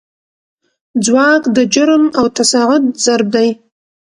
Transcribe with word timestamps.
ځواک 1.05 1.43
د 1.55 1.57
جرم 1.73 2.03
او 2.19 2.25
تساعد 2.37 2.83
ضرب 3.05 3.27
دی. 3.35 3.49